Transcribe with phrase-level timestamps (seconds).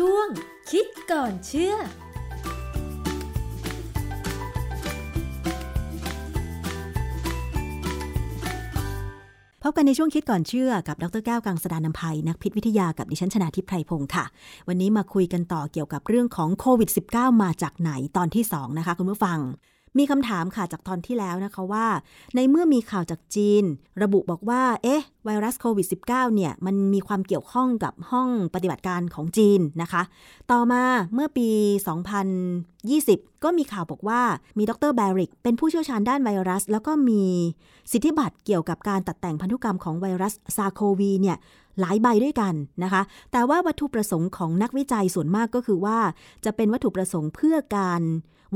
[0.00, 0.28] ช่วง
[0.70, 1.74] คิดก่อนเชื่อ
[9.62, 14.24] พบกันในช่วงคิดก่อนเชื่อกับ ดรแก้วกังสดานนภัย นักพิษวิทยากับดิฉันชนาทิพไพรพงศ์ค่ะ
[14.68, 19.38] วันนี้มาคุยกันต่อเกี่ยวกับเรื่องของโควิด -19 มาจากไหนตอนที่ 2 นะคะ คุณผู้ฟัง
[19.98, 21.86] มีคำถามค่ะจากตอนที่แล้วนะคะว่า
[22.34, 23.64] ในเมื่อมีข่าวจากจีน
[24.02, 30.02] ระบุบอกว่า เอ๊ะ ไวรัสโควิด -19 เนี่ย มันมีความเกี่ยวข้องกับห้องปฏิบัติการของจีนนะคะ
[30.50, 30.82] ต่อมา
[31.14, 31.48] เมื่อปี
[32.26, 34.20] 2020 ก็มีข่าวบอกว่า
[34.58, 37.24] มีดรแบริก เป็นผู้เชี่ยวชาญด้านไวรัส แล้วก็มี
[37.92, 41.36] สิทธิบัตรเกี่ยวกับการตัดแต่งพันธุกรรมของไวรัสซาโควีเนี่ย
[41.80, 43.02] หลายใบด้วยกันนะคะ
[43.32, 45.98] แต่ว่าวัตถุประสงค์ของนักวิจัยส่วนมากก็คือว่า
[46.44, 48.02] จะเป็นวัตถุประสงค์เพื่อการ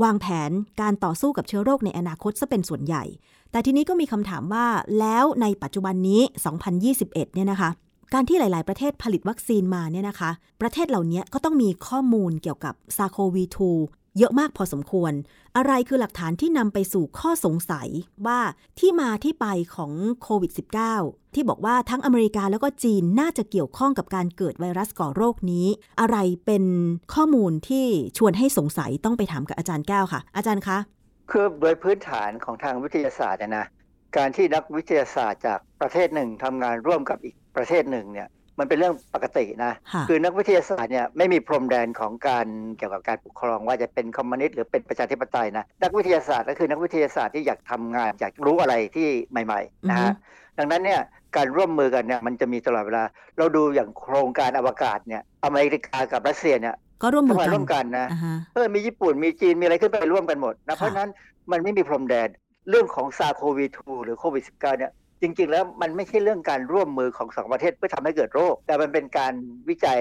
[0.03, 3.03] วางแผนการต่อสู้กับเชื้อโรคในอนาคตซะเป็นส่วนใหญ่
[3.51, 4.67] แต่ทีนี้ก็มีคำถามว่า
[4.99, 6.21] แล้วในปัจจุบันนี้
[6.77, 7.69] 2021 เนี่ยนะคะ
[8.13, 10.31] การที่หลาย ๆ ประเทศผลิตวัคซีนมาเนี่ยนะคะ
[10.61, 13.43] ประเทศเหล่านี้ก็ต้องมีข้อมูลเกี่ยวกับซาโควี
[13.77, 15.13] 2 เยอะมากพอสมควร
[15.57, 17.89] อะไรคือหลักฐานที่นำไปสู่ข้อสงสัย
[18.27, 18.39] ว่า
[18.79, 20.51] ที่มาที่ไปของโควิด
[20.93, 25.67] -19 ที่บอกว่าทั้งอเมริกาแล้วก็จีนน่าจะเกี่ยวข้องกับการเกิดไวรัสก่อโรคนี้
[25.99, 26.63] อะไรเป็น
[27.13, 27.85] ข้อมูลที่
[28.17, 30.77] ชวนให้สงสัยต้องไปถามกับอาจารย์แก้วค่ะ อาจารย์คะ
[31.31, 33.65] คือโดยพื้นฐานของทางวิทยาศาสตร์นะ
[34.17, 38.29] การที่นักวิทยาศาสตร์จากประเทศหนึ่งทำงานร่วมกับอีกประเทศหนึ่งเนี่ย
[38.59, 49.07] มันเป็นเรื่องปกตินะค่ะคือนักวิทยาศาสตร์เนี่ยไม่มีพรมแดนของการเกี่ยวกับการปกครองว่าจะเป็นคอมมิวนิสต์หรือเป็นประชาธิปไตยนะ นักวิทยาศาสตร์ก็คือนักวิทยาศาสตร์ที่อยากทำงานอยากรู้อะไรที่
[49.45, 50.13] ใหม่ๆนะอือฮึฮะ
[50.57, 51.01] ดังนั้นเนี่ย
[51.35, 53.03] การร่วมมือกันเนี่ยมันจะมีตลอดเวลา
[53.37, 61.11] เราดูอย่างโครงการอวกาศเนี่ยอเมริกากับรัสเซียเนี่ยก็ร่วมมือทำงานกันร่วมกันนะอ่าฮะเออมีญี่ปุ่นมีจีนมีอะไรขึ้นไปร่วมกันหมดนะค่ะเพราะฉะนั้น
[61.51, 62.29] มันไม่มีพรมแดน
[62.69, 64.91] เรื่องของซาโควี2หรือโควิด -19 เนี่ย
[65.21, 69.33] จริง ๆ แล้วมันไม่ใช่เรื่องการร่วมมือของสองประเทศเพื่อทำให้เกิดโรค แต่มันเป็นการ
[69.69, 69.99] วิจัย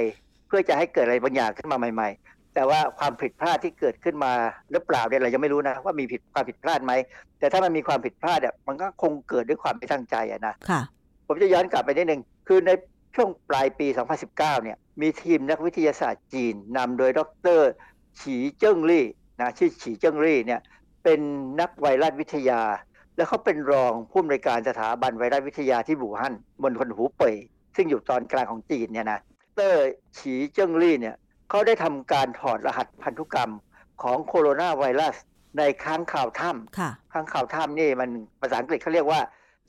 [0.49, 4.33] เพื่อจะให้เกิดอะไรบางอย่างขึ้นมาใหม่ ๆ แต่ว่าความผิดพลาดที่เกิดขึ้นมา
[4.71, 6.93] หรือเปล่าเนี่ยเรายังไม่รู้นะว่ามีผิดความผิดพลาดไหม
[7.39, 10.81] แต่ถ้ามันมีความผิดพลาดเนี่ยมันก็คงเกิดด้วยความไม่ตั้งใจอะนะค่ะ
[11.27, 12.71] ผมจะย้อนกลับไปนิดนึงคือใน
[13.15, 13.87] ช่วงปลายปี
[14.25, 17.21] 2019 เนี่ยมีทีมนักวิทยาศาสตร์จีนนำโดยด
[17.59, 17.61] ร
[18.21, 19.07] ฉีเจิ้งลี่
[19.41, 20.61] นะชื่อฉีเจิ้งลี่เนี่ย
[21.05, 21.21] เป็น
[21.61, 22.61] นักไวรัสวิทยา
[23.19, 27.37] แล้วเขาเป็นรองผู้อำนวยการสถาบันไวรัสวิทยาที่บูฮั่นมณฑลหูเป่ย
[27.77, 29.21] ซึ่งอยู่ตอนกลางของจีนเนี่ยนะ
[29.59, 29.75] ดร
[30.19, 31.17] ฉีเจิ้งลี่เนี่ย
[31.51, 33.53] เขาได้ทำการถอดรหัสพันธุกรรม
[34.03, 35.17] ของโคโรนาไวรัส
[35.59, 39.21] ในค้างข่าวถ้ำค่ะข้างข่าวถ้ำนี่มันภาษาอังกฤษเขาเรียกว่า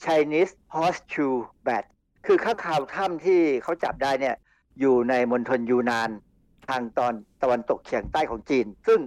[0.03, 1.83] Chinese horseshoe bat
[2.25, 4.35] คือข้างข่าวถ้ำที่เขาจับได้เนี่ย
[4.79, 6.09] อยู่ในมณฑลยูนาน
[6.67, 8.99] ทางตอนตะวันตกเฉียงใต้ของจีน ซึ่ง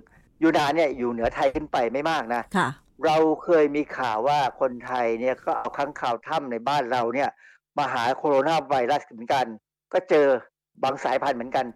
[0.43, 2.69] ยูนานเนี่ยอยู่เหนือไทยขึ้นไปไม่มากนะค่ะ
[3.05, 7.31] เราเคยมีข่าวว่าคนไทยเนี่ยก็เอาข้างข่าวถ้ำในบ้านเราเนี่ย
[7.79, 9.47] มาหาโคโรนาไวรัสเหมือนกัน
[9.93, 10.27] ก็เจอ
[10.83, 11.67] บางสายพันธุ์เหมือนกัน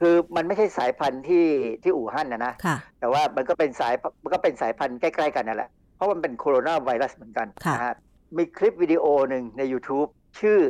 [0.00, 1.46] คือมันไม่ใช่สายพันธุ์ที่
[1.82, 7.94] ที่อู่ฮั่นนะนะค่ะแต่ว่ามันก็เป็นสายมันก็เป็นสายพันธุ์ใกล้ๆกันนั่นแหละเพราะมันเป็นโคโรนาไวรัสเหมือนกันค่ะนะฮะ
[8.36, 10.08] มีคลิปวิดีโอหนึ่งใน YouTube
[10.40, 10.60] ชื่อ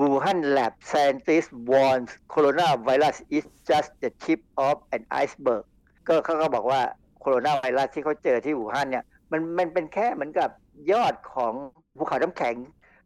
[0.00, 5.64] Wuhan Lab Scientist warns coronavirus is just the tip of an iceberg
[6.08, 6.80] ก็เขาก็บอกว่า
[7.20, 9.04] โคโรนาไวรัสที่เขาเจอที่อู่ฮั่นเนี่ย
[9.34, 10.50] มันมันเป็นแค่เหมือนกับ
[10.92, 11.52] ยอดของ
[11.98, 12.56] ภูเขาน้ำแข็ง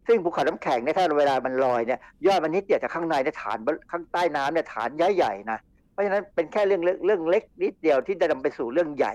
[0.06, 3.58] ซึ่งภูเขาน้ำแข็งเนี่ยถ้าเวลามันลอยเนี่ยยอดมันนิดเดียวแต่ข้างในเนี่ยฐาน
[3.90, 5.58] ข้างใต้น้ำเนี่ยฐานใหญ่ๆนะ
[5.92, 9.14] เพราะฉะนั้นเป็นแค่เรื่องเล็กเรื่องเล็กนิดเดียวที่จะนำไปสู่เรื่องใหญ่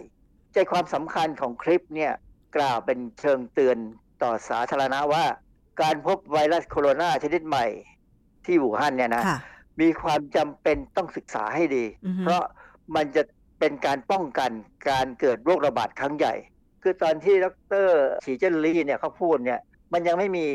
[0.54, 2.12] ใจความสำคัญของคลิปเนี่ย
[2.58, 3.78] กล่าวเป็นเชิงเตือน
[4.24, 5.26] ต่อสาธารณะว่า
[5.82, 7.66] การพบไวรัสโคโรนาชนิดใหม่
[8.46, 9.40] ที่อู่ฮั่นเนี่ยนะค่ะ
[9.82, 12.44] มีความจำเป็นต้องศึกษาให้ดีอือฮึเพราะ
[12.96, 13.24] มันจะ
[13.60, 14.52] เป็นการป้องกัน
[14.90, 16.34] การเกิดโรคระบาดครั้งใหญ่
[16.84, 17.48] คือตอนที่ด
[17.86, 17.88] ร
[18.26, 19.60] ฉีเจิ้นลี่เนี่ยเขาพูดเนี่ย
[19.94, 20.46] มันยังไม่มี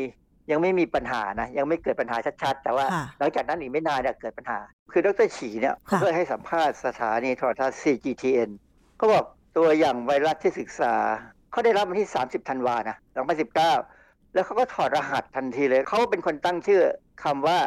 [0.51, 4.59] ยังไม่มีปัญหานะยังไม่เกิดปัญหาชัดๆ แต่ว่าค่ะหลังจากนั้นอีกไม่นานเนี่ยเกิดปัญหา
[4.91, 8.49] คือดรฉีเนี่ยค่ะเขาเคยให้สัมภาษณ์สถานีโทรทัศน์ CGTN
[8.97, 9.25] เขาบอก
[9.57, 10.93] ตัวอย่างไวรัสที่ศึกษา
[11.51, 12.97] เขาได้รับวันที่ 30ธันวานะ
[13.65, 16.81] 2019 แล้วเขาก็ถอดรหัสทันทีเลย เขาเป็นคนตั้งชื่อ
[17.23, 17.59] คำว่า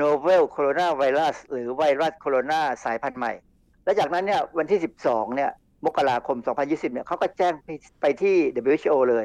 [0.00, 3.32] novel coronavirus หรือไวรัสโคโรนาสายพันธุ์ใหม่
[3.84, 5.50] แล้วจากนั้นเนี่ยวันที่ 12 เนี่ย
[5.84, 6.36] มกราคม
[6.66, 7.68] 2020 เนี่ยเขาก็แจ้งไป
[8.00, 8.36] ไปที่
[8.70, 9.24] WHO เลย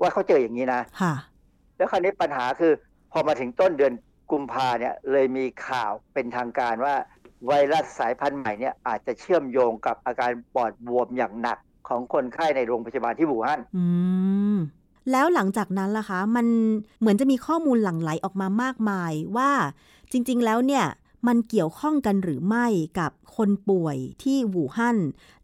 [0.00, 1.14] ว่าเขาเจออย่างนี้นะค่ะ
[1.76, 2.72] แล้วคราวนี้ปัญหาคือ
[3.12, 3.92] พอมาถึงต้นเดือน
[4.32, 6.94] กุมภาเนี่ยเลยมีข่าวเป็นทางการว่า
[7.46, 11.58] ไวรัสสายพันธุ์ใหม่เนี่ยอาจจะเชื่อมโยงกับอาการปอดบวมอย่างหนัก
[11.88, 13.84] ของคนไข้ในโรงพยาบาลที่บูฮั่นอื
[14.54, 14.56] ม
[15.12, 16.46] แล้วหลังจากนั้นล่ะคะ มัน
[17.00, 19.50] เหมือนจะมีข้อมูลหลั่งไหลออกมามากมายว่า
[20.12, 20.84] จริง ๆ แล้วเนี่ย
[21.26, 22.66] มันเกี่ยวข้องกันหรือไม่
[23.00, 24.98] กับคนป่วยที่หูฮั่น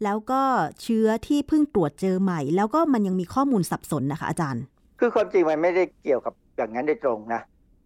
[0.04, 0.42] แล้วก็
[0.82, 4.62] เชื้อที่เพิ่งตรวจเจอใหม่ แล้วก็มันยังมีข้อมูลสับสนนะคะอาจารย์
[5.00, 7.40] คือความจริงมันไม่ได้เกี่ยวกับอย่างนั้นโดยตรงนะ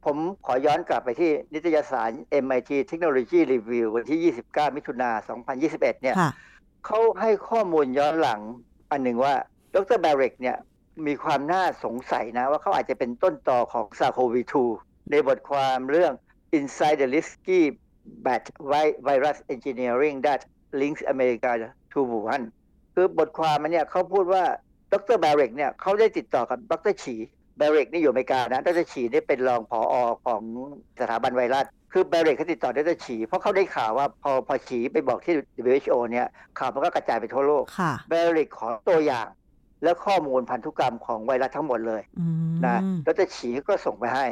[0.04, 2.10] ผผมขอย้อนกลับไปที่นิตยสาร
[2.44, 5.10] MIT Technology Review วันที่ 29 มิถุนา
[5.50, 6.30] 2021 เนี่ยค่ะ
[6.86, 8.40] เขาให้ข้อมูลย้อนหลัง
[8.90, 9.34] อันหนึ่งว่า
[9.74, 10.56] ดรแบริกเนี่ย
[11.06, 14.42] มีความน่าสงสัยนะ ว่าเขาอาจจะเป็นต้นต่อของซาโควี
[14.76, 16.12] 2ในบทความเรื่อง
[16.58, 17.60] Inside the Risky
[18.26, 18.42] Bat
[19.08, 20.40] Virus Engineering that
[20.80, 21.50] Links America
[21.92, 22.42] to Wuhan
[22.94, 24.44] คือบทความมันเนี่ยเขาพูดว่า
[24.92, 27.16] ดรแบริกเนี่ยเขาได้ติดต่อกับดรฉี
[27.58, 30.42] แบริกนี่อยู่อเมริกานะดรฉีนี่เป็นรองผออของ
[31.00, 36.26] สถาบันไวรัส คือแบริกเขาติดต่อดรฉีเพราะเขาได้ข่าวว่าพอพอฉีไปบอกที่ WHO เนี่ย
[36.58, 39.26] ข่าวมันก็กระจายไปทั่วโลกค่ะเบริกขอตัวอย่าง
[39.82, 44.26] และข้อมูลพันธุกรรมของไวรัสทั้งหมดเลยอืมนะแล้วจะฉีก็ส่งไปให้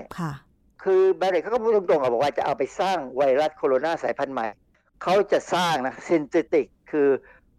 [0.85, 4.47] ค่ะคือเบริกเขาก็พูดตรงๆอะบอกว่าจะเอาไปสร้างไวรัสโคโรนาสายพันธุ์ใหม่
[5.03, 7.09] เขาจะสร้างนะซินเทติกคือ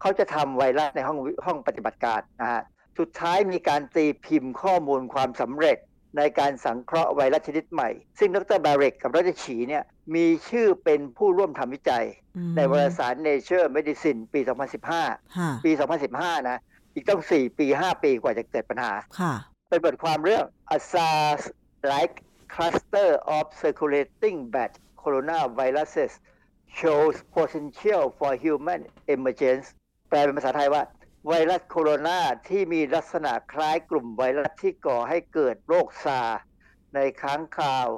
[0.00, 2.62] เขาจะทำไวรัสในห้องห้องปฏิบัติการนะฮะ
[2.98, 5.78] สุดท้ายมีการตีพิมพ์ข้อมูลความสำเร็จ
[6.16, 9.84] ในการสังเคราะห์ไวรัสชนิดใหม่ ซึ่งดรบาริกกับดรฉีเนี่ย
[10.14, 12.04] มีชื่อเป็นผู้ร่วมทำวิจัย
[12.36, 14.40] อืมในวารสาร Nature Medicine ปี
[14.88, 15.70] 2015ค่ะปี
[16.10, 16.60] 2015 นะ
[16.94, 19.32] อีกต้อง 4 ปี 5 ปีกว่าจะเกิดปัญหาค่ะ
[19.70, 20.44] เป็นบทความเรื่อง
[20.76, 22.16] A SARS-like
[22.54, 24.72] cluster of circulating bat
[25.02, 26.12] coronaviruses
[26.78, 28.80] shows potential for human
[29.14, 29.66] emergence
[30.08, 30.82] แปลเป็นภาษาไทยว่า
[31.26, 36.40] ไวรัสโคโรนาที่มีลักษณะคล้ายกลุ่มไวรัสที่ก่อให้เกิดโรคซาร์
[36.94, 37.88] ในค้างคาว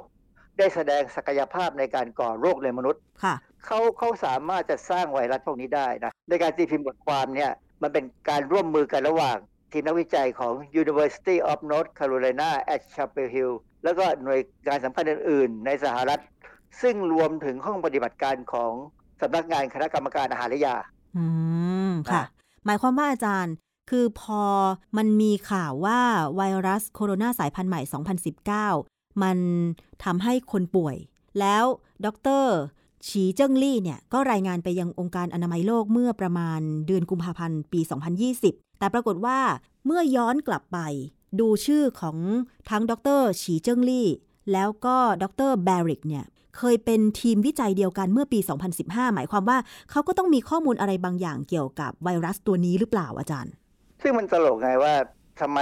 [0.57, 3.35] ได้แสดงศักยภาพในการก่อโรคในมนุษย์ค่ะ
[3.65, 9.37] เขาเขาสามารถจะสร้างไวรัสพวกนี้ได้นะ ในการตีพิมพ์บทความเนี่ยมันเป็นการร่วมมือกันระหว่าง
[9.71, 13.53] ทีมนักวิจัยของ University of North Carolina at Chapel Hill
[13.83, 16.19] แล้วก็หน่วยงานสำคัญอื่น ๆ ในสหรัฐ
[16.81, 18.71] ซึ่งรวมถึงห้องปฏิบัติการของ
[19.21, 20.75] สำนักงานคณะกรรมการอาหารและยา
[21.17, 21.25] อื
[21.89, 22.25] มค่ะอะ
[22.65, 23.53] หมายความว่าอาจารย์
[23.89, 24.43] คือพอ
[24.97, 25.99] มันมีข่าวว่า
[26.35, 27.81] ไวรัสโคโรนาสายพันธุ์ใหม่
[28.71, 29.37] 2019 มัน
[30.03, 30.95] ทำให้คนป่วย
[31.39, 31.63] แล้ว
[32.05, 32.07] ด
[32.41, 32.45] ร
[33.07, 37.79] ฉีเจิ้งลี่เนี่ย ก็รายงานไปยังองค์การอนามัยโลกเมื่อประมาณเดือนกุมภาพันธ์ปี
[38.29, 39.39] 2020 แต่ปรากฏว่า
[39.85, 40.79] เมื่อย้อนกลับไป
[41.39, 42.17] ดูชื่อของ
[42.69, 44.07] ทั้งดรฉีเจิ้งลี่
[44.53, 46.25] แล้วก็ดรแบริกเนี่ย
[46.57, 48.39] เคยเป็นทีมวิจัยเดียวกันเมื่อปี
[48.77, 49.57] 2015 หมายความว่า
[49.91, 53.53] เขาก็ต้องมีข้อมูลอะไรบางอย่างเกี่ยวกับไวรัสตัวนี้หรือเปล่าอาจารย์
[54.01, 54.93] ซึ่งมันตลกไงว่า
[55.39, 55.59] ทำไม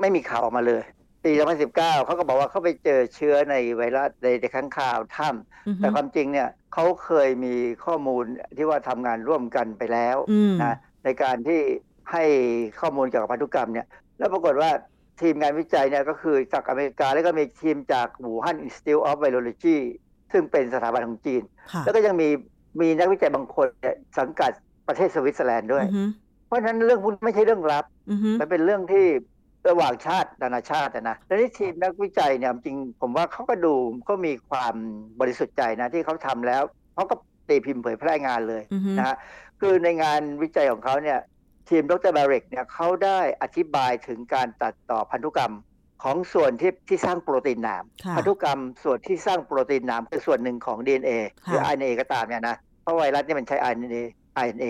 [0.00, 0.82] ไม่มีข่าวออกมาเลย
[1.24, 1.32] ปี
[1.68, 7.54] 2019 เขาก็บอกว่าเขาไปเจอเชื้อในไวรัสในในข้างข่าวถ้ำอือฮึแต่ความจริงเนี่ยเขาเคยมี
[7.84, 8.24] ข้อมูล
[8.56, 11.60] ที่ว่าทำงานร่วมกันไปแล้วอืมนะในการที่
[12.12, 12.24] ให้
[12.80, 13.86] ข้อมูลเกี่ยวกับพันธุกรรมเนี่ย
[14.18, 14.70] แล้วปรากฏว่า
[15.22, 19.78] ทีมงานวิจัยเนี่ยก็คือจากอเมริกา แล้วก็มีทีมจาก Wuhan Institute of Virology
[20.32, 21.42] ซึ่งเป็นสถาบันของจีน
[21.72, 22.28] ค่ะแล้วก็ยังมี
[22.80, 24.50] มีนักวิจัยบางคนเนี่ยสังกัด
[24.88, 26.02] ประเทศสวิตเซอร์แลนด์ด้วยอือฮึ
[26.46, 29.06] เพราะฉะนั้นเรื่องพวกนี้ไม่ใช่เรื่องลับอือฮึมันเป็นเรื่องที่
[29.68, 33.74] ระหว่างชาตินานาชาติอะนะแล้วที่ทีมนักวิจัยเนี่ยจริงผมว่าเขาก็ดู
[34.08, 34.74] ก็มีความ
[35.20, 36.62] บริสุทธิ์ใจนะที่เขาทำแล้ว
[36.94, 37.14] เขาก็
[37.48, 39.16] ตีพิมพ์เผยแพร่งานเลยอือฮึนะฮะ
[39.60, 41.18] คือในงานวิจัยของเขาเนี่ย
[41.68, 45.54] ทีมดรบาริกเนี่ยเขาได้อธิบายถึงการตัดต่อพันธุกรรม
[46.02, 51.10] ของส่วนที่ที่สร้างโปรตีนหนามค่ะพันธุกรรมส่วนที่สร้างโปรตีนหนามคือส่วนหนึ่งของ DNA
[51.46, 54.02] หรือค่ะ RNA ก็ตามเนี่ยนะเพราะไวรัสเนี่ยมันใช้ RNA
[54.44, 54.66] RNA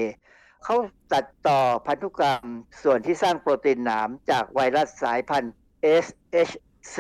[0.65, 0.77] เขา
[1.13, 2.45] ตัดต่อพันธุกรรม
[2.83, 5.53] ส่วนที่สร้างโปรตีนหนามจากไวรัสสายพันธุ์
[6.05, 6.99] SHC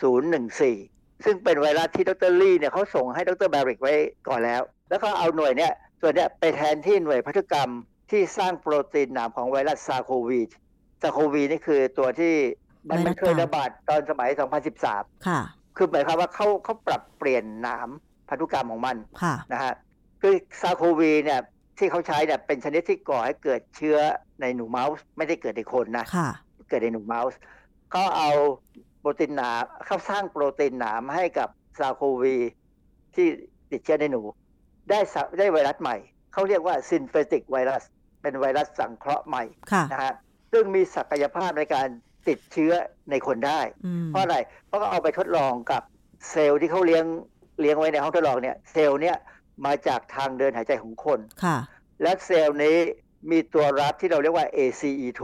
[0.00, 3.94] 014 ซึ่งเป็นไวรัสที่ดรลี่เนี่ยเขาส่งให้ดรบาริกไว้
[4.28, 7.70] ก่อนแล้ว แล้วเขาเอาหน่วยเนี่ยส่วนเนี้ยไปแทนที่หน่วยพันธุกรรม
[8.10, 10.40] ที่สร้างโปรตีนหนามของไวรัสซาโควี
[11.02, 12.34] ซาโควีนี่คือตัวที่
[12.88, 14.30] มันไวรัสมันเคยระบาดตอนสมัย
[14.78, 15.40] 2013 ค่ะ
[15.76, 17.88] คือหมายความว่าเขาเขาปรับเปลี่ยนหนาม
[18.28, 19.74] พันธุกรรมของมันค่ะนะฮะ
[20.20, 21.40] คือ SARS-CoV เนี่ย
[21.78, 23.98] ที่เขาใช้เนี่ยเป็นชนิดที่ก่อให้เกิดเชื้อ
[24.40, 26.28] ในหนูเมาส์ ไม่ได้เกิดในคนนะค่ะ
[26.68, 27.38] เกิดในหนูเมาส์
[27.90, 28.30] เขาเอา
[29.00, 31.48] โปรตีนหนามเขาสร้างโปรตีนหนามให้กับ
[31.78, 32.36] SARS-CoV
[33.14, 33.26] ที่
[33.70, 34.22] ติดเชื้อในหนู
[34.90, 35.96] ได้สะได้ไวรัสใหม่
[36.32, 37.82] เขาเรียกว่า synthetic virus
[38.22, 40.14] เป็นไวรัสสังเคราะห์ใหม่ค่ะนะฮะ
[40.52, 41.88] ซึ่งมีศักยภาพในการ
[42.28, 42.72] ติดเชื้อ
[43.10, 45.82] ในคนได้อืมเพราะอะไร เพราะเขาเอาไปทดลองกับ
[46.30, 47.04] เซลล์ที่เขาเลี้ยง
[47.60, 49.16] เลี้ยงไว้ในห้องทดลองเนี่ย เซลล์เนี่ย
[49.66, 51.58] มาจากทางเดินหายใจของคนค่ะ
[52.02, 52.76] และเซลล์นี้
[53.30, 55.22] มีตัวรับที่เราเรียกว่า ACE2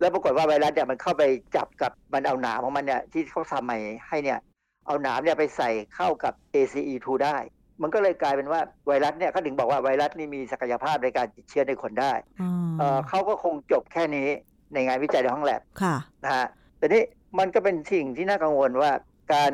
[0.00, 1.22] แล้วปรากฏว่าไวรัสเนี่ยมันเข้าไป
[1.56, 4.38] จับกับมันเอาหนามของมันเนี่ยที่เขาทำใหม่ให้เนี่ย
[4.86, 7.36] เอาหนามเนี่ยไปใส่เข้ากับ ACE2 ได้
[7.82, 14.28] มันก็เลยกลายเป็นว่าไวรัสเนี่ยเขาถึงบอกว่าไวรัสนี่มีศักยภาพในการติดเชื้อในคนได้อืมเอ่อเขาก็คงจบแค่นี้
[14.74, 16.46] ในงานวิจัยในห้องแลบค่ะนะฮะ
[16.78, 17.02] แต่นี้
[17.38, 18.90] มันก็เป็นสิ่งที่น่ากังวลว่า
[19.34, 19.52] การ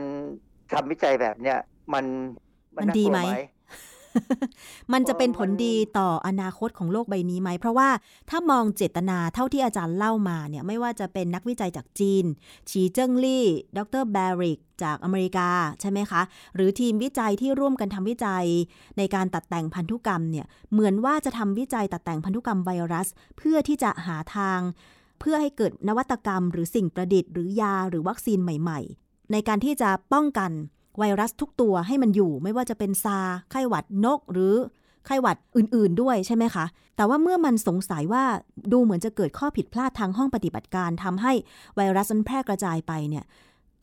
[0.72, 1.58] ทำวิจัยแบบเนี้ย
[1.94, 2.04] มัน
[2.76, 3.32] มันดีไหมากลัว
[4.92, 7.88] มันจะเป็นผลดีต่ออนาคตของโลกใบนี้ไหม เพราะว่า
[8.30, 12.24] ถ้ามองเจตนาเท่าที่อาจารย์เล่ามาเนี่ยไม่ว่าจะเป็นนักวิจัยจากจีน
[12.70, 15.48] ฉีเจิ้งลี่ ดรแบริก จากอเมริกา
[15.80, 16.22] ใช่ไหมคะ
[16.54, 18.46] หรือทีมวิจัยที่ร่วมกันทำวิจัย
[18.98, 24.60] ในการตัดแต่งพันธุกรรมเนี่ยเหมือนว่าจะทำวิจัยตัดแต่งพันธุกรรมไวรัส เพื่อที่จะหาทาง
[25.20, 30.50] เพื่อให้เกิดนวัตกรรม หรือสิ่งประดิษฐ์หรือยาหรือวัคซีนใหม่ ๆ ในการที่จะป้องกัน
[30.98, 33.18] ไวรัสทุกตัวให้มันอยู่ ไม่ว่าจะเป็นซา
[33.50, 34.54] ไข้หวัดนกหรือ
[35.06, 36.64] ไข้หวัดอื่นๆด้วยใช่ไหมคะ
[36.96, 38.24] แต่ว่าเมื่อมันสงสัยว่า
[38.72, 41.32] ดูเหมือนจะเกิดข้อผิดพลาดทางห้องปฏิบัติการทำให้
[41.76, 43.24] ไวรัสมันแพร่กระจายไปเนี่ย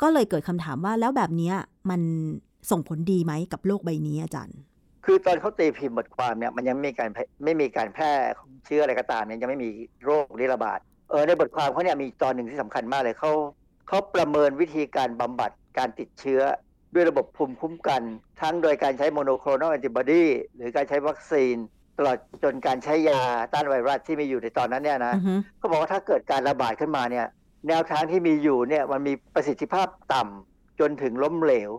[0.01, 1.53] ก็เลยเกิดคำถามว่าแล้วแบบนี้
[1.89, 2.01] มัน
[2.71, 4.57] ส่งผลดีไหมกับโลกใบนี้อาจารย์
[5.05, 7.09] คือตอนเขาตีพิมพ์บทความเนี่ยมันยังไม่มีการ
[7.45, 9.69] ไม่มีการแพร่ของเชื้ออะไรก็ตามเนี่ยยังไม่มี
[10.05, 13.31] โรคนี้ระบาด เออในบทความเขาเนี่ยมีตอนหนึ่งที่สำคัญมากเลยเขา
[13.87, 16.41] เขาประเมินวิธีการบำบัดการติดเชื้อ
[16.93, 18.01] ด้วยระบบภูมิคุ้มกัน
[18.41, 21.55] ทั้งโดยการใช้ monoclonal antibody หรือการใช้วัคซีน
[21.97, 23.21] ตลอดจนการใช้ยา
[23.53, 25.13] ต้านไวรัสที่มีอยู่ในตอนนั้นเนี่ยนะ
[25.57, 27.27] เขาบอกว่าถ้าเกิดการระบาดขึ้นมาเนี่ย
[27.67, 31.71] แนวทางที่มีอยู่เนี่ยมันมีประสิทธิภาพต่ำจนถึงล้มเหลว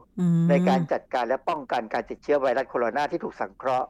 [0.50, 3.88] ในการจัดการและป้องกันการติดเชื้อไวรัสโคโรนาที่ถูกสังเคราะห์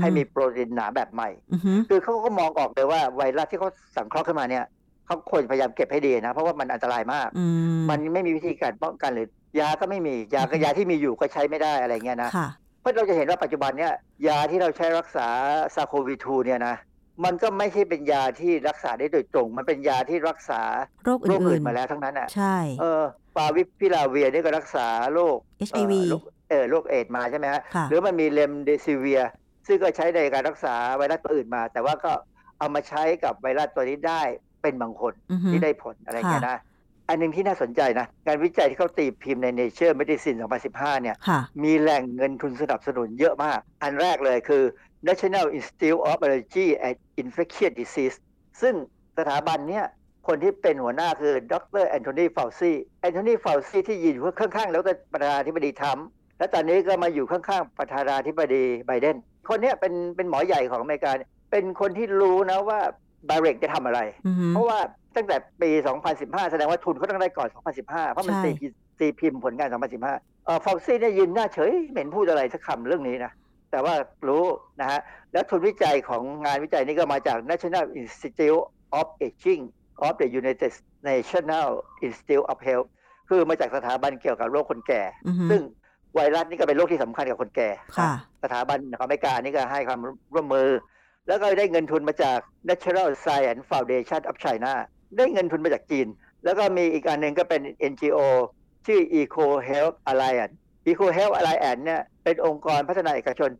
[0.00, 1.28] ให้มีโปรตีนหนาแบบใหม่
[1.88, 4.64] คือเขาก็มองออกเลยว่าไวรัสที่เขาสังเคราะห์ขึ้นมาเนี่ย
[5.06, 7.28] เขาควรพยายามเก็บให้ดีนะ เพราะว่ามันอันตรายมาก
[7.90, 9.28] มันไม่มีวิธีการป้องกันหรือ
[9.60, 12.30] ยาก็ไม่มียาก็ยาที่มีอยู่ก็ใช้ไม่ได้อะไรเงี้ยนะ
[12.80, 13.92] เพราะเราจะเห็นว่าปัจจุบันเนี้ย
[14.28, 15.28] ยาที่เราใช้รักษา
[15.74, 16.76] ซาโควิทูเนี่ยนะ
[17.24, 20.62] มันก็ไม่ใช่เป็นยาที่รักษาได้โดยตรง มันเป็นยาที่รักษา
[21.04, 23.02] โรคอื่นมาแล้วทั้งนั้นอะใช่เออ
[23.36, 25.36] ปาวิพิลาเวียนี่ก็รักษาโรค
[25.68, 25.92] HIV
[26.50, 29.20] เออโรคเอดมาใช่ไหมฮะหรือมันมีเลมเดซิเวีย
[29.66, 32.12] ซึ่งก็ใช้ในการรักษาไวรัสตัวอื่นมา แต่ว่าก็
[32.58, 34.22] เอามาใช้กับไวรัสตัวนี้ได้
[34.62, 35.12] เป็นบางคน
[35.50, 36.58] ที่ได้ผลอะไรเงี้ยนะ
[37.10, 40.38] อันหนึ่งที่น่าสนใจนะการวิจัยที่เขาตีพิมพ์ใน Nature Medicine
[40.70, 41.16] 2015 เนี่ย
[41.62, 44.62] มีแหล่งเงินทุนสนับสนุนเยอะมาก อันแรกเลยคือ
[45.08, 48.16] National Institute of Allergy and Infectious Disease
[48.62, 48.74] ซึ่ง
[49.18, 49.84] สถาบันเนี้ย
[50.26, 56.06] คนที่เป็นหัวหน้าคือดรแอนโทนีฟาวซีแอนโทนีฟาวซีที่ยืนอยู่ข้างๆ แล้วก็ประธานาธิบดีทรัมป์
[56.38, 59.16] และตอนนี้ก็มาอยู่ข้างๆ ประธานาธิบดีไบเดน
[59.48, 61.12] คนนี้เป็นเป็นหมอใหญ่ของอเมริกา
[61.50, 62.80] เป็นคนที่รู้นะว่า
[63.28, 64.00] Baric จะทำอะไร
[64.50, 64.78] เพราะว่า
[65.16, 65.70] ตั้งแต่ปี
[66.10, 67.48] 2015 แสดงว่าทุนเขาต้องได้ก่อน
[67.80, 68.50] 2015 เพราะมันตี
[69.00, 73.32] ตีพิมพ์ผลงาน 2015เอ่อฟาวซีเนี่ยยืนหน้าเฉยไม่เห็นพูดอะไรสักคำเรื่องนี้นะ
[73.70, 73.94] แต่ว่า
[74.28, 74.44] รู้
[74.80, 75.00] นะฮะ
[75.32, 78.62] แล้วทุนวิจัยของงานวิจัยนี้ก็มาจาก National Institute
[78.98, 79.62] of Aging
[80.06, 80.72] of the United
[81.08, 81.68] National
[82.06, 82.88] Institute of Health
[83.28, 85.02] คือมาจากสถาบันเกี่ยวกับโรคคนแก่
[85.50, 85.62] ซึ่ง
[86.14, 87.70] ไวรัสนี่ก็เป็นโรคที่สำคัญกับคนแก่
[88.42, 90.00] สถาบันของอเมริกานี่ก็ให้ความ
[90.34, 90.68] ร่วมมือ
[91.28, 92.38] แล้วก็ได้เงินทุนมาจาก
[92.68, 94.72] Natural Science Foundation of China
[95.16, 96.06] ได้เงินทุนมาจากจีน
[96.44, 97.60] แล้วก็มีอีกอันหนึ่งก็เป็น
[97.92, 98.18] NGO
[98.86, 100.54] ชื่อ Eco Health Alliance
[100.88, 103.50] Eco Health Alliance เนี่ยเป็นองค์กรพัฒนาเอกชน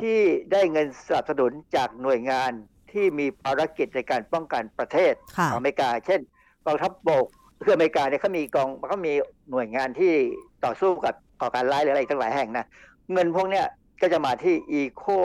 [0.00, 0.18] ที่
[0.52, 2.50] ได้เงินสนับสนุนจากหน่วยงาน
[2.92, 5.12] ที่มีภารกิจในการป้องกันประเทศ
[5.50, 6.20] ของอเมริกา เช่น
[6.66, 7.26] กองทัพบบก
[7.64, 9.12] คืออเมริกาเนี่ยเขามีกองเขามี
[9.50, 10.12] หน่วยงานที่
[10.64, 12.66] ต่อสู้กับก่อการร้ายหรืออะไรทั้งหลายแห่งนะ
[13.12, 13.66] เงินพวกเนี้ย
[14.00, 15.18] ก็จะมาที่ Eco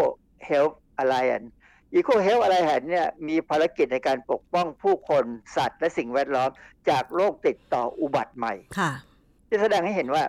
[0.47, 1.47] Health Alliance
[1.93, 5.25] อีโคเฮลอะไรแห่งเนี่ยมีภารกิจในการปกป้องผู้คน
[5.55, 6.49] สัตว์และสิ่งแวดล้อม
[6.89, 8.91] จากโรคติดต่ออุบัติใหม่ค่ะ
[9.49, 10.23] จะแสดงให้เห็นว่า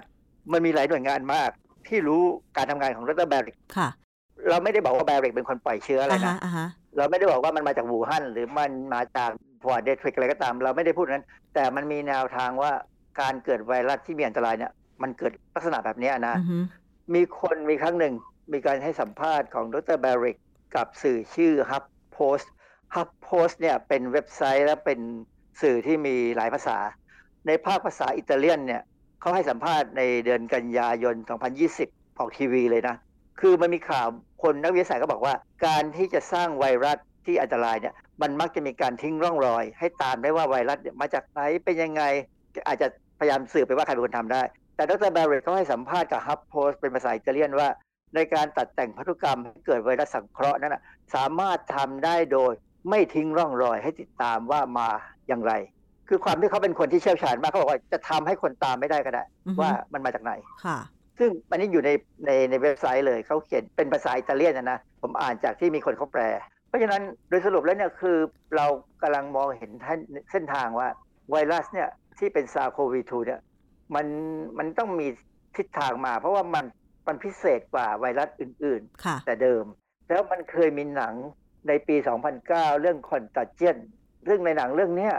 [0.53, 1.51] มันมีหลายหน่วยงานมาก
[1.89, 2.23] ที่รู้
[2.57, 3.89] การทำงานของดรแบริกค่ะ
[4.49, 6.37] เราไม่ได้บอกว่าแบริกเป็นคนปล่อยเชื้ออะไรนะ
[6.97, 9.31] เราไม่ได้บอกว่ามันมาจากวูฮั่นหรือมันมาจาก
[9.63, 12.73] พอร์เดทริกอะไรก็ตาม เราไม่ได้พูดนั้น แต่มันมีแนวทางว่า
[13.21, 14.73] การเกิดไวรัสที่มีอันตรายเนี่ย
[15.03, 16.35] มันเกิดลักษณะแบบนี้นะ
[17.15, 18.15] มีคนมีครั้งหนึ่ง
[18.53, 20.37] มีการให้สัมภาษณ์ของดรแบริก
[20.77, 21.85] กับสื่อชื่อ Hub
[22.17, 22.47] Post
[22.95, 24.99] Hub Post เนี่ยเป็นเว็บไซต์และเป็น
[25.63, 26.79] สื่อที่มีหลายภาษา
[27.47, 28.83] ในภาคภาษาอิตาเลียนเนี่ย
[29.21, 31.15] เขาให้สัมภาษณ์ในเดือนกันยายน
[31.67, 32.97] 2020 ออกทีวีเลยนะ
[33.41, 34.07] คือมันมีข่าว
[34.43, 35.35] คนนักวิทยาศาสตร์ก็บอกว่า
[35.67, 42.03] การที่จะสร้างไวรัสที่อันตรายเนี่ยมันมักจะมีการทิ้งร่องรอย ให้ตามได้ว่าไวรัสมาจากไหนเป็นยังไง
[42.67, 42.87] อาจจะ
[43.19, 44.43] พยายามสืบไปว่าใครเป็นคนทำได้
[44.77, 47.69] แต่ดรแบร์เรตเขาให้สัมภาษณ์กับฮับโพสเป็นภาษาอิตาเลียนว่า
[48.17, 50.77] ในการตัดแต่งพันธุกรรมให้เกิดไวรัสสังเคราะห์นั้น
[51.15, 52.53] สามารถทำได้โดย
[52.91, 54.89] ไม่ทิ้งร่องรอยให้ติดตามว่ามา
[55.29, 55.53] อย่างไร
[56.09, 59.25] คือความที่เขาเป็นคนที่เชี่ยวชาญมากเขาบอกว่าจะทำให้คนตามไม่ได้ก็ได้
[59.61, 60.33] ว่ามันมาจากไหน
[60.65, 60.79] ค่ะ
[61.19, 61.91] ซึ่งอันนี้อยู่ใน
[62.27, 66.23] ในในเว็บไซต์เลยเขาเขียนเป็นภาษาอิตาเลียนนะนะผมอ่านจากที่มีคนเขาแปล
[66.69, 68.17] เพราะฉะนั้นโดยสรุปแล้วเนี่ยคือ
[68.57, 68.67] เรา
[69.03, 69.71] กำลังมองเห็น
[70.33, 70.89] เส้นทางว่า
[71.31, 73.41] ไวรัสเนี่ยที่เป็นซาโควี2เนี่ย
[73.95, 74.07] มัน
[74.59, 75.07] มันต้องมี
[75.57, 76.65] ทิศทางมา เพราะว่ามัน
[77.07, 79.65] มันพิเศษกว่าไวรัสอื่นๆ แต่เดิม
[80.09, 81.15] แล้วมันเคยมีหนัง
[81.69, 81.97] ในปี
[82.39, 83.77] 2009 เรื่องคอนตัเจียน
[84.25, 85.11] เรื่องในหนังเรื่องนี้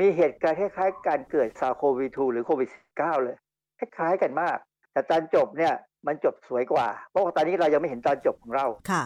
[0.00, 3.36] มีเหตุการณ์คล้ายๆ การเกิดซาโควิด2หรือโควิด -19 เลย
[3.78, 4.56] คล้ายๆกันมาก
[4.92, 5.74] แต่ตอนจบเนี่ย
[6.06, 9.02] มันจบสวยกว่า เพราะว่าตอนนี้เรายังไม่เห็นตอนจบของเราค่ะ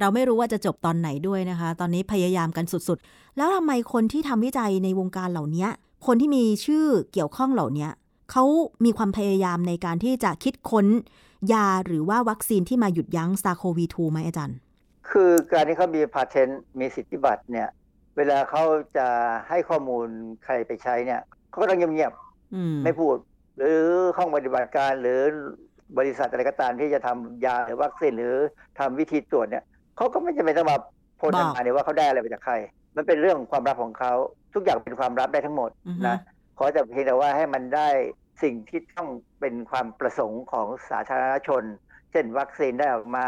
[0.00, 5.66] เราไม่รู้ว่าจะจบตอนไหนด้วยนะคะ ตอนนี้พยายามกันสุดๆ แล้วทำไมคนที่ทำวิจัยในวงการเหล่านี้
[6.06, 7.88] คนที่มีชื่อเกี่ยวข้องเหล่านี้
[8.30, 8.44] เขา
[8.84, 10.86] มีความพยายามในการที่จะคิดค้น
[11.52, 14.56] ยาหรือว่าวัคซีนที่มาหยุดยั้งซาโควี2ไหมอาจารย์
[15.10, 17.68] คือการที่เขามีพาเทนต์มีสิทธิบัตรเนี่ย
[18.16, 18.62] เวลาเขา
[18.96, 19.08] จะ
[19.48, 20.06] ให้ข้อมูล
[20.44, 21.20] ใครไปใช้เนี่ย
[21.50, 22.12] เขาก็ต้องเงียบ
[22.54, 23.16] อืมๆไม่พูด
[23.56, 23.80] หรือ
[24.16, 25.20] ห้องปฏิบัติการหรือ
[25.98, 28.36] บริษัทอะไรก็ตามที่จะทำยาหรือวัคซีนหรือ
[28.78, 29.64] ทำวิธีตรวจเนี่ย
[29.96, 30.76] เขาก็ไม่จำเป็นต้องมา
[31.16, 32.54] โพสต์ออกมาเนี่ยว่าเขาได้อะไรมาจากใคร
[32.96, 34.12] มันเป็นเรื่องความลับของเขา
[34.54, 36.16] ทุกอย่างเป็นความลับได้ทั้งหมดอือฮึนะ
[36.58, 37.88] ขอแต่เพียงแต่ว่าให้มันได้
[38.42, 39.08] สิ่งที่ต้อง
[39.40, 41.62] เป็นความประสงค์ของสาธารณชน
[42.10, 43.26] เช่นวัคซีนได้ออกมา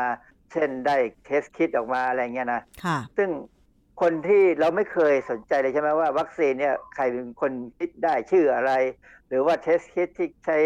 [0.52, 3.30] เช่นได้ test kit ออกมาอะไรเงี้ยนะค่ะซึ่ง
[4.00, 8.72] คนที่เราไม่เคยสนใจเลยใช่ไหมว่า วัคซีนเนี่ยใครเป็นคนคิดได้ชื่ออะไร
[9.28, 10.58] หรือว่าเทสคิดที่ใช้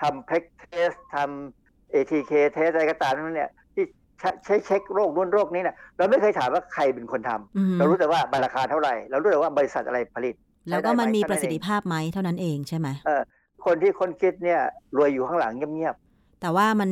[0.00, 3.84] ทำเพล็กเทสทำ ATK เทสอะไรก็ตามนั้นเนี่ยที่
[4.20, 10.34] ใช้ใช้เช็คโรคนู้นโรคนี้เนี่ยเราไม่เคยถามว่าใครเป็นคนทำอืมเรารู้แต่ว่ามันราคาเท่าไหร่ เรารู้แต่ว่าบริษัทอะไรผลิต
[10.70, 13.22] แล้วก็มันมีประสิทธิภาพภาพไหมเท่านั้นเองใช่ไหมเออ
[13.66, 14.60] คนที่คนคิดเนี่ย
[14.96, 15.94] รวยอยู่ข้างหลังเงียบ
[16.40, 16.90] แต่ว่ามัน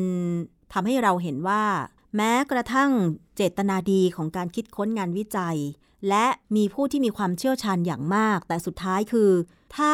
[0.73, 1.63] ทำให้เราเห็นว่า
[2.17, 2.91] แม้กระทั่ง
[3.37, 5.57] เจตนาดีของการคิดค้นงานวิจัย
[6.09, 6.27] และ
[6.57, 9.31] มีผู้ที่มีความเชี่ยวชาญอย่างมาก แต่สุดท้ายคือ
[9.77, 9.93] ถ้า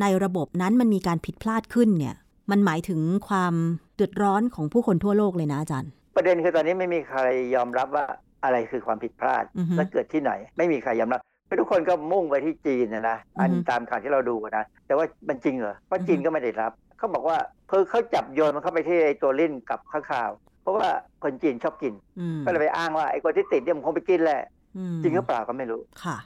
[0.00, 2.14] ในระบบนั้นมันมีการผิดพลาดขึ้นเนี่ย
[2.50, 3.54] มันหมายถึงความ
[3.96, 7.20] เดือดร้อนของผู้คนทั่วโลกเลยนะอาจารย์ๆประเด็นคือตอนนี้ไม่มีใคร
[7.54, 8.04] ยอมรับว่า
[8.44, 11.27] อะไรคือความผิดพลาดอือฮึและเกิดที่ไหน ไม่มีใครยอมรับคือ
[11.60, 17.36] ทุกคนก็มุ่งไปที่จีนนะนะอันอือฮึตามข่าวที่เราดูนะแต่ว่ามันจริงเหรอเพราะอือฮึจีนก็ไม่ได้รับเขาบอกว่า
[17.68, 20.30] เพิ่งเขาจับโยนมันเข้าไปที่ไอ้ตัวลิ้นกับข้างข่าว
[20.62, 20.88] เพราะว่า
[21.22, 24.42] คนจีนชอบกินอืมก็เลยไปอ้างว่าไอ้คนที่ติดเนี่ยมันคงไปกินแหละ
[24.76, 26.16] อืมจริงหรือเปล่าก็ไม่รู้ค่ะ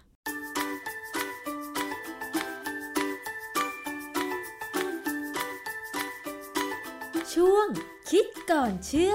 [7.34, 7.66] ช่วง
[8.10, 9.14] คิดก่อนเชื่อ